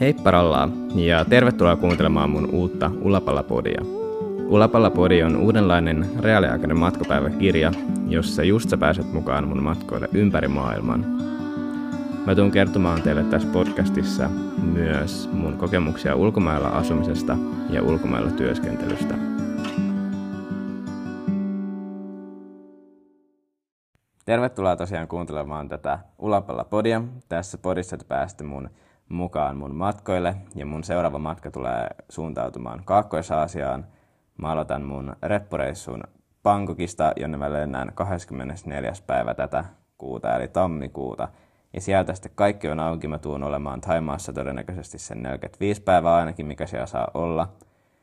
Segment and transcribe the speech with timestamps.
[0.00, 3.80] Heippa rallaa ja tervetuloa kuuntelemaan mun uutta Ulapalla-podia.
[4.48, 7.72] Ulapalla-podi on uudenlainen reaaliaikainen matkapäiväkirja,
[8.08, 11.06] jossa just sä pääset mukaan mun matkoille ympäri maailman.
[12.26, 14.30] Mä tuun kertomaan teille tässä podcastissa
[14.62, 17.36] myös mun kokemuksia ulkomailla asumisesta
[17.70, 19.14] ja ulkomailla työskentelystä.
[24.24, 27.02] Tervetuloa tosiaan kuuntelemaan tätä Ulapalla-podia.
[27.28, 28.70] Tässä podissa te pääsette mun
[29.08, 33.86] mukaan mun matkoille ja mun seuraava matka tulee suuntautumaan Kaakkois-Aasiaan.
[34.38, 36.04] Mä aloitan mun reppureissun
[36.42, 38.92] Bangkokista, jonne mä lennään 24.
[39.06, 39.64] päivä tätä
[39.98, 41.28] kuuta, eli tammikuuta.
[41.72, 43.08] Ja sieltä sitten kaikki on auki.
[43.08, 47.48] Mä tuun olemaan Taimaassa todennäköisesti sen 45 päivää ainakin, mikä siellä saa olla.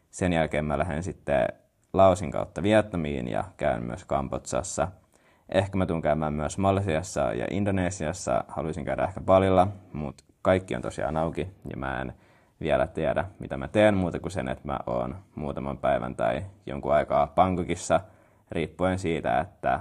[0.09, 1.47] Sen jälkeen mä lähden sitten
[1.94, 4.88] Laosin kautta Vietnamiin ja käyn myös Kambodsassa.
[5.49, 8.44] Ehkä mä tuun käymään myös Malesiassa ja Indonesiassa.
[8.47, 12.13] Haluaisin käydä ehkä Balilla, mutta kaikki on tosiaan auki ja mä en
[12.62, 16.94] vielä tiedä, mitä mä teen muuta kuin sen, että mä oon muutaman päivän tai jonkun
[16.94, 18.02] aikaa Bangkokissa,
[18.52, 19.80] riippuen siitä, että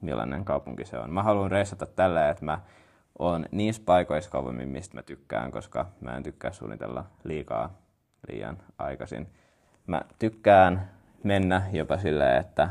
[0.00, 1.12] millainen kaupunki se on.
[1.12, 2.60] Mä haluan reissata tällä, että mä
[3.18, 7.78] oon niissä paikoissa kauemmin, mistä mä tykkään, koska mä en tykkää suunnitella liikaa
[8.28, 9.28] liian aikaisin.
[9.86, 10.90] Mä tykkään
[11.24, 12.70] mennä jopa silleen, että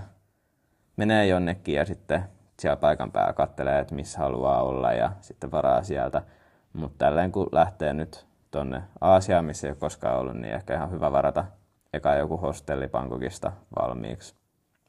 [0.98, 2.24] menee jonnekin ja sitten
[2.60, 6.22] siellä paikan päällä kattelee, että missä haluaa olla ja sitten varaa sieltä–
[6.74, 10.92] mutta tälleen kun lähtee nyt tonne Aasiaan, missä ei ole koskaan ollut, niin ehkä ihan
[10.92, 11.46] hyvä varata
[11.94, 14.36] eka joku hostelli Bangkokista valmiiksi,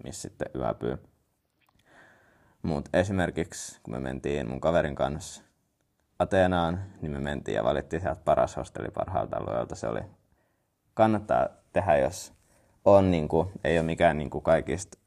[0.05, 0.99] missä sitten yöpyy.
[2.63, 5.43] Mutta esimerkiksi kun me mentiin mun kaverin kanssa
[6.19, 9.75] Ateenaan, niin me mentiin ja valittiin sieltä paras hostelli parhaalta alueelta.
[9.75, 10.01] Se oli,
[10.95, 12.33] kannattaa tehdä, jos
[12.85, 14.99] on, niin kuin, ei ole mikään niin kuin kaikista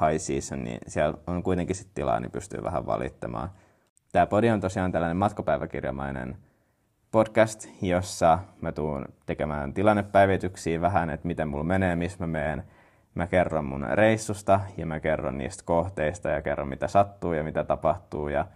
[0.00, 3.50] high season, niin siellä on kuitenkin sit tilaa, niin pystyy vähän valittamaan.
[4.12, 6.36] Tämä podi on tosiaan tällainen matkapäiväkirjamainen
[7.10, 12.64] podcast, jossa mä tuun tekemään tilannepäivityksiä vähän, että miten mulla menee, missä mä menen.
[13.14, 17.64] Mä kerron mun reissusta ja mä kerron niistä kohteista ja kerron mitä sattuu ja mitä
[17.64, 18.46] tapahtuu ja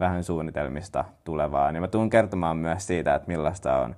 [0.00, 1.72] vähän suunnitelmista tulevaa.
[1.72, 3.96] Niin mä tuun kertomaan myös siitä, että millaista on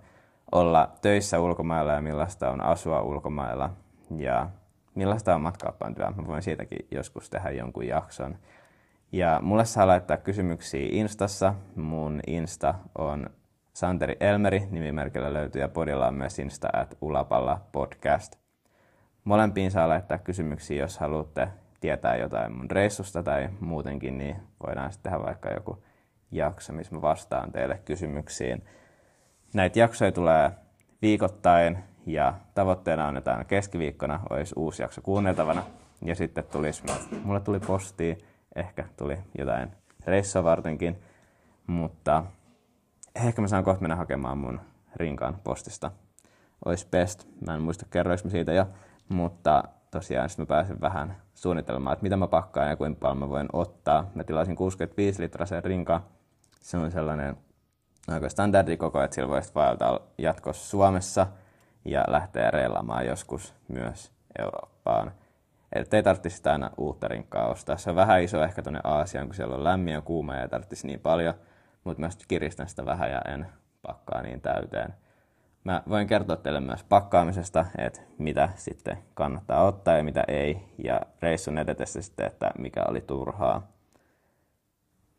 [0.53, 3.71] olla töissä ulkomailla ja millaista on asua ulkomailla
[4.16, 4.49] ja
[4.94, 6.10] millaista on matkaappaantyö.
[6.10, 8.37] Mä voin siitäkin joskus tehdä jonkun jakson.
[9.12, 11.54] Ja mulle saa laittaa kysymyksiä Instassa.
[11.76, 13.31] Mun Insta on
[13.72, 18.37] Santeri Elmeri, nimimerkillä löytyy, ja podilla on myös Insta at Ulapalla podcast.
[19.25, 21.48] Molempiin saa laittaa kysymyksiä, jos haluatte
[21.81, 25.82] tietää jotain mun reissusta tai muutenkin, niin voidaan sitten tehdä vaikka joku
[26.31, 28.65] jakso, missä mä vastaan teille kysymyksiin.
[29.54, 30.50] Näitä jaksoja tulee
[31.03, 35.62] viikoittain ja tavoitteena on, että aina keskiviikkona olisi uusi jakso kuunneltavana.
[36.04, 36.82] Ja sitten tulisi,
[37.25, 38.16] mulle tuli postia
[38.56, 39.72] ehkä tuli jotain
[40.06, 41.03] reissua vartenkin,
[41.66, 42.25] mutta
[43.15, 44.60] ehkä mä saan kohta mennä hakemaan mun
[44.97, 45.91] rinkaan postista.
[46.65, 48.66] Ois best, mä en muista kerroinko siitä jo,
[49.09, 53.28] mutta tosiaan sitten mä pääsen vähän suunnittelemaan, että mitä mä pakkaan ja kuinka paljon mä
[53.28, 54.10] voin ottaa.
[54.15, 56.04] Mä tilasin 65 litrasen rinkaan.
[56.60, 57.36] Se on sellainen
[58.09, 61.26] aika standardikoko, että sillä voisi vaeltaa jatkossa Suomessa
[61.84, 65.12] ja lähteä reilaamaan joskus myös Eurooppaan.
[65.75, 67.77] Että ei tarvitsisi aina uutta rinkkaa ostaa.
[67.77, 70.49] Se on vähän iso ehkä tuonne Aasiaan, kun siellä on lämmin ja kuuma ja ei
[70.49, 71.35] tarvitsisi niin paljon.
[71.85, 73.47] Mutta mä kiristän sitä vähän ja en
[73.83, 74.95] pakkaa niin täyteen.
[75.65, 80.75] Mä voin kertoa teille myös pakkaamisesta, että mitä sitten kannattaa ottaa ja mitä ei.
[80.84, 83.75] Ja reissun edetessä sitten, että mikä oli turhaa.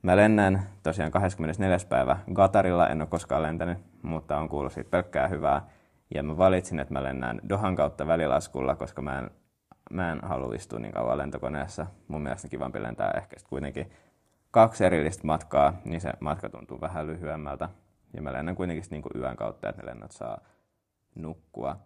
[0.02, 1.78] Mä lennän tosiaan 24.
[1.90, 5.68] päivä Gatarilla, en ole koskaan lentänyt, mutta on kuullut siitä pelkkää hyvää.
[6.16, 9.30] Ja mä valitsin, että mä lennään Dohan kautta välilaskulla, koska mä en
[9.92, 11.86] mä en halua istua niin kauan lentokoneessa.
[12.08, 13.92] Mun mielestä kivampi lentää ehkä sitten kuitenkin
[14.52, 17.70] kaksi erillistä matkaa, niin se matka tuntuu vähän lyhyemmältä.
[18.14, 20.42] Ja mä lennän kuitenkin niin kuin yön kautta, että ne lennot saa
[21.16, 21.78] nukkua.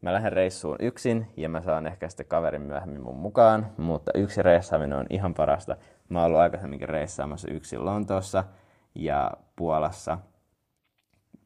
[0.00, 4.42] Mä lähden reissuun yksin ja mä saan ehkä sitten kaverin myöhemmin mun mukaan, mutta yksi
[4.42, 5.76] reissaaminen on ihan parasta.
[6.08, 8.44] Mä oon ollut aikaisemminkin reissaamassa yksin Lontoossa
[8.94, 10.18] ja Puolassa,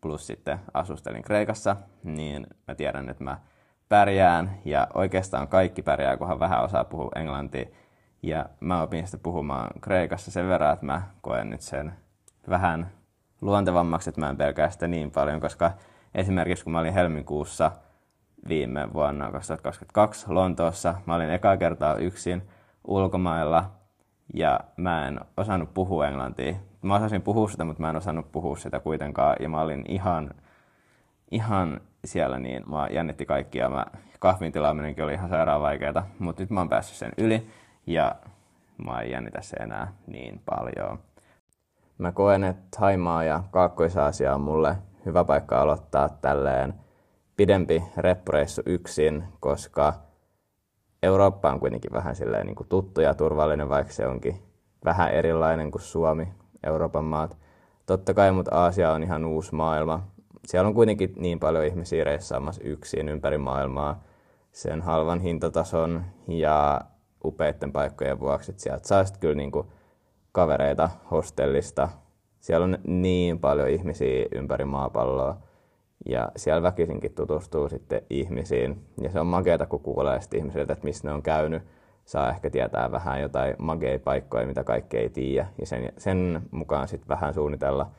[0.00, 3.40] plus sitten asustelin Kreikassa, niin mä tiedän, että mä
[3.88, 7.66] pärjään ja oikeastaan kaikki pärjää, kunhan vähän osaa puhua englantia.
[8.22, 11.92] Ja mä opin sitten puhumaan Kreikassa sen verran, että mä koen nyt sen
[12.48, 12.90] vähän
[13.40, 15.72] luontevammaksi, että mä en pelkää sitä niin paljon, koska
[16.14, 17.72] esimerkiksi kun mä olin helmikuussa
[18.48, 22.42] viime vuonna 2022 Lontoossa, mä olin ekaa kertaa yksin
[22.84, 23.70] ulkomailla
[24.34, 26.54] ja mä en osannut puhua englantia.
[26.82, 30.30] Mä osasin puhua sitä, mutta mä en osannut puhua sitä kuitenkaan ja mä olin ihan,
[31.30, 33.68] ihan siellä, niin mä jännitti kaikkia.
[33.68, 33.86] Mä,
[34.18, 37.50] kahvin tilaaminenkin oli ihan sairaan vaikeaa, mutta nyt mä oon päässyt sen yli
[37.86, 38.14] ja
[38.86, 40.98] mä en jännitä se enää niin paljon.
[41.98, 44.76] Mä koen, että Haimaa ja Kaakkois-Aasia on mulle
[45.06, 46.74] hyvä paikka aloittaa tälleen
[47.36, 49.94] pidempi reppureissu yksin, koska
[51.02, 54.42] Eurooppa on kuitenkin vähän silleen niin kuin tuttu ja turvallinen, vaikka se onkin
[54.84, 56.28] vähän erilainen kuin Suomi,
[56.66, 57.36] Euroopan maat.
[57.86, 60.02] Totta kai, mutta Aasia on ihan uusi maailma.
[60.48, 64.04] Siellä on kuitenkin niin paljon ihmisiä reissaamassa yksin ympäri maailmaa
[64.52, 66.80] sen halvan hintatason ja
[67.24, 69.66] upeiden paikkojen vuoksi, että sieltä saa kyllä niin kuin
[70.32, 71.88] kavereita hostellista.
[72.40, 75.36] Siellä on niin paljon ihmisiä ympäri maapalloa
[76.06, 78.84] ja siellä väkisinkin tutustuu sitten ihmisiin.
[79.00, 81.62] Ja se on makeata, kun kuulee ihmisiltä, että missä ne on käynyt.
[82.04, 85.46] Saa ehkä tietää vähän jotain mageja paikkoja, mitä kaikki ei tiedä.
[85.60, 87.90] Ja sen, sen mukaan sitten vähän suunnitella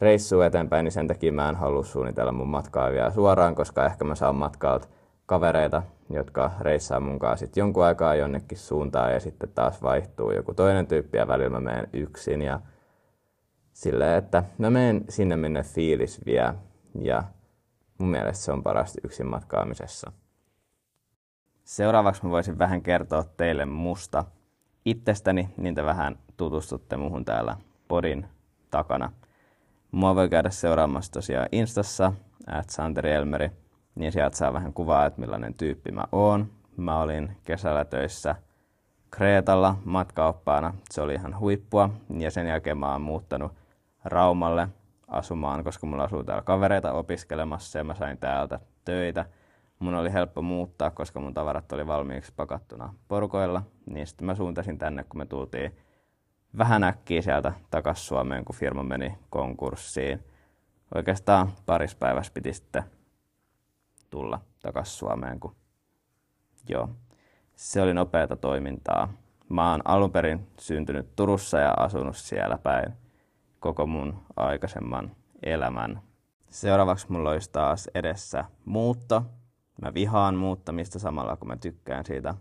[0.00, 4.04] reissua eteenpäin, niin sen takia mä en halua suunnitella mun matkaa vielä suoraan, koska ehkä
[4.04, 4.88] mä saan matkalta
[5.26, 10.54] kavereita, jotka reissaa mun kanssa sitten jonkun aikaa jonnekin suuntaan ja sitten taas vaihtuu joku
[10.54, 12.60] toinen tyyppi ja välillä mä menen yksin ja
[13.72, 16.54] silleen, että mä menen sinne minne fiilis vie
[17.00, 17.24] ja
[17.98, 20.12] mun mielestä se on parasta yksin matkaamisessa.
[21.64, 24.24] Seuraavaksi mä voisin vähän kertoa teille musta
[24.84, 27.56] itsestäni, niin te vähän tutustutte muhun täällä
[27.88, 28.26] podin
[28.70, 29.12] takana.
[29.92, 32.12] Mua voi käydä seuraamassa tosiaan Instassa,
[32.46, 33.50] at Santeri Elmeri,
[33.94, 36.50] niin sieltä saa vähän kuvaa, että millainen tyyppi mä oon.
[36.76, 38.36] Mä olin kesällä töissä
[39.10, 43.52] Kreetalla matkaoppaana, se oli ihan huippua, ja sen jälkeen mä oon muuttanut
[44.04, 44.68] Raumalle
[45.08, 49.24] asumaan, koska mulla asuu täällä kavereita opiskelemassa ja mä sain täältä töitä.
[49.78, 54.78] Mun oli helppo muuttaa, koska mun tavarat oli valmiiksi pakattuna porukoilla, niin sitten mä suuntasin
[54.78, 55.76] tänne, kun me tultiin
[56.58, 60.24] vähän äkkiä sieltä takas Suomeen, kun firma meni konkurssiin.
[60.94, 62.82] Oikeastaan paris päivässä piti sitten
[64.10, 65.56] tulla takas Suomeen, kun
[66.68, 66.88] joo,
[67.56, 69.12] se oli nopeata toimintaa.
[69.48, 72.92] Mä oon alun perin syntynyt Turussa ja asunut siellä päin
[73.60, 75.10] koko mun aikaisemman
[75.42, 76.02] elämän.
[76.50, 79.24] Seuraavaksi mulla olisi taas edessä muutto.
[79.82, 82.34] Mä vihaan muuttamista samalla kun mä tykkään siitä.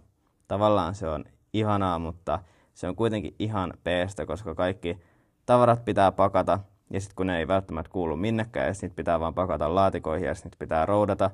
[0.47, 2.39] Tavallaan se on ihanaa, mutta
[2.77, 4.97] se on kuitenkin ihan peestä, koska kaikki
[5.45, 6.59] tavarat pitää pakata
[6.89, 10.35] ja sitten kun ne ei välttämättä kuulu minnekään ja sitten pitää vaan pakata laatikoihin ja
[10.35, 11.31] sitten pitää roudata.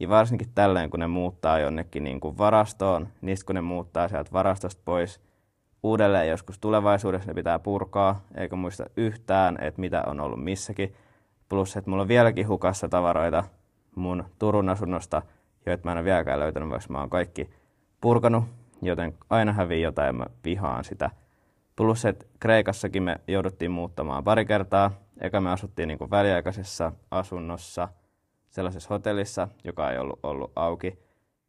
[0.00, 4.32] Ja varsinkin tälleen, kun ne muuttaa jonnekin niin kuin varastoon, niin kun ne muuttaa sieltä
[4.32, 5.20] varastosta pois–
[5.82, 10.94] uudelleen joskus tulevaisuudessa ne pitää purkaa, eikä muista yhtään, että mitä on ollut missäkin.
[11.48, 13.44] Plus, että mulla on vieläkin hukassa tavaroita
[13.94, 15.22] mun Turun asunnosta,
[15.66, 17.50] joita mä en ole vieläkään löytänyt, vaikka mä oon kaikki
[18.00, 18.44] purkanut,
[18.82, 21.10] joten aina hävii jotain mä vihaan sitä.
[21.76, 24.90] Plus, että Kreikassakin me jouduttiin muuttamaan pari kertaa.
[25.20, 27.88] Eka me asuttiin niin väliaikaisessa asunnossa,
[28.50, 30.98] sellaisessa hotellissa, joka ei ollut ollut auki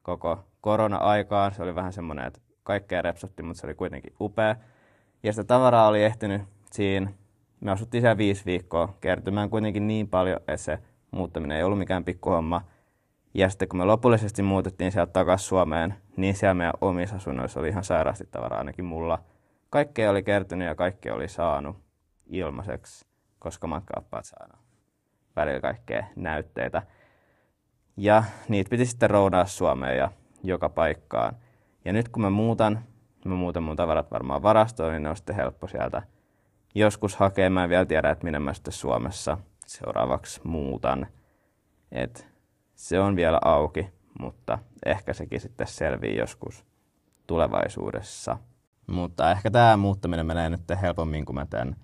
[0.01, 1.53] koko korona-aikaan.
[1.53, 4.55] Se oli vähän semmoinen, että kaikkea repsotti, mutta se oli kuitenkin upea.
[5.23, 6.41] Ja sitä tavaraa oli ehtinyt
[6.71, 7.11] siinä,
[7.59, 10.79] me asuttiin siellä viisi viikkoa kertymään kuitenkin niin paljon, että se
[11.11, 12.61] muuttaminen ei ollut mikään pikkuhomma.
[13.33, 17.69] Ja sitten kun me lopullisesti muutettiin sieltä takaisin Suomeen, niin siellä meidän omissa asunnoissa oli
[17.69, 19.19] ihan sairaasti tavaraa ainakin mulla.
[19.69, 21.77] Kaikkea oli kertynyt ja kaikkea oli saanut
[22.25, 23.05] ilmaiseksi,
[23.39, 24.59] koska matkaappaat saanut
[25.35, 26.81] välillä kaikkea näytteitä.
[27.97, 30.11] Ja niitä piti sitten roudaa Suomeen ja
[30.43, 31.35] joka paikkaan.
[31.85, 32.79] Ja nyt kun mä muutan,
[33.25, 36.01] mä muutan mun tavarat varmaan varastoon, niin ne on sitten helppo sieltä
[36.75, 37.49] joskus hakea.
[37.49, 41.07] Mä en vielä tiedä, että minne mä sitten Suomessa seuraavaksi muutan.
[41.91, 42.32] Et
[42.83, 46.65] se on vielä auki, mutta ehkä sekin sitten selvii joskus
[47.27, 48.37] tulevaisuudessa.
[48.87, 51.75] Mutta ehkä tämä muuttaminen menee nyt helpommin kuin mä tämän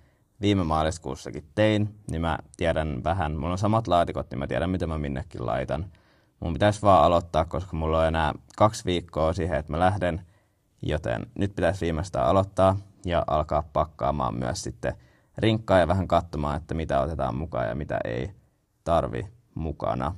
[0.42, 4.88] viime maaliskuussakin tein, niin mä tiedän vähän, mulla on samat laatikot, niin mä tiedän, mitä
[4.88, 5.86] mä minnekin laitan
[6.40, 10.22] mun pitäisi vaan aloittaa, koska mulla on enää kaksi viikkoa siihen, että mä lähden,
[10.82, 14.94] joten nyt pitäisi viimeistään aloittaa ja alkaa pakkaamaan myös sitten
[15.38, 18.32] rinkkaa ja vähän katsomaan, että mitä otetaan mukaan ja mitä ei
[18.84, 20.16] tarvi mukana.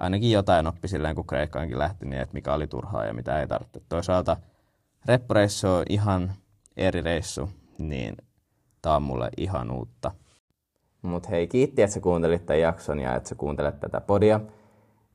[0.00, 3.46] Ainakin jotain oppi silleen, kun Kreikkaankin lähti, niin että mikä oli turhaa ja mitä ei
[3.46, 3.80] tarvitse.
[3.88, 4.36] Toisaalta
[5.06, 6.32] reppureissu on ihan
[6.76, 8.16] eri reissu, niin
[8.82, 10.10] tää on mulle ihan uutta.
[11.02, 14.40] Mut hei, kiitti, että sä kuuntelit tämän jakson ja että sä kuuntelet tätä podia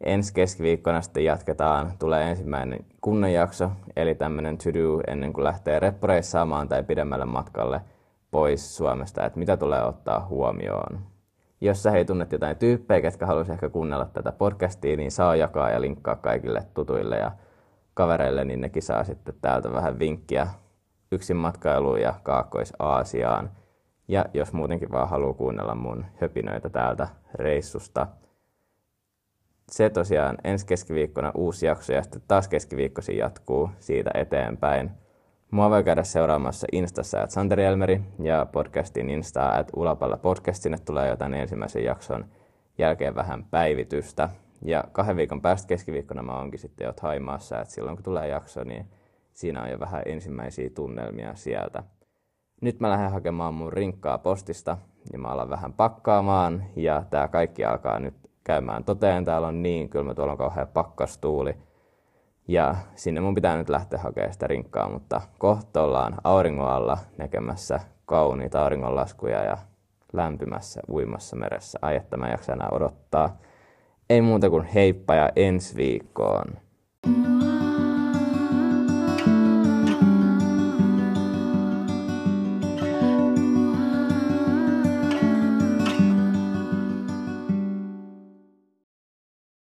[0.02, 6.68] ensi keskiviikkona sitten jatketaan, tulee ensimmäinen kunnon jakso, eli tämmöinen to-do ennen kuin lähtee reppureissaamaan
[6.68, 7.82] tai pidemmälle matkalle
[8.32, 11.15] pois Suomesta, että mitä tulee ottaa huomioon.
[11.62, 15.70] Jos sä hei tunnet jotain tyyppejä, ketkä haluaisi ehkä kuunnella tätä podcastia, niin saa jakaa
[15.70, 17.32] ja linkkaa kaikille tutuille ja
[17.94, 20.48] kavereille, niin nekin saa sitten täältä vähän vinkkiä
[21.12, 23.52] yksin matkailuun ja Kaakkois-Aasiaan.
[24.08, 28.08] Ja jos muutenkin vaan haluaa kuunnella mun höpinöitä täältä reissusta–
[29.72, 34.92] se tosiaan ensi keskiviikkona uusi jakso ja sitten taas keskiviikkosi jatkuu siitä eteenpäin.
[35.52, 40.64] Mua voi käydä seuraamassa Instassa at Santeri Elmeri ja podcastin Insta at Ulapalla podcast.
[40.64, 42.26] Sinne tulee jotain ensimmäisen jakson
[42.78, 44.30] jälkeen vähän päivitystä.
[44.62, 48.64] Ja kahden viikon päästä keskiviikkona mä oonkin sitten jo Haimaassa, että silloin kun tulee jakso,
[48.64, 48.86] niin
[49.34, 51.84] siinä on jo vähän ensimmäisiä tunnelmia sieltä.
[52.62, 54.78] Nyt mä lähden hakemaan mun rinkkaa postista
[55.14, 59.26] ja mä alan vähän pakkaamaan ja tää kaikki alkaa nyt käymään toteen.
[59.26, 61.56] Täällä on niin kylmä, tuolla on kauhean pakkastuuli.
[62.48, 67.80] Ja sinne mun pitää nyt lähteä hakemaan sitä rinkkaa, mutta kohta ollaan auringon alla näkemässä
[68.06, 69.58] kauniita auringonlaskuja ja
[70.14, 71.80] lämpimässä uimassa meressä.
[71.82, 73.38] Ai että mä jaksan enää odottaa.
[74.10, 76.46] Ei muuta kuin heippa ja ensi viikkoon.
[77.08, 77.35] Mm.